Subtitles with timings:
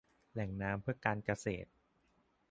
[0.31, 1.69] แหล่งน้ำเพื่อการเกษตร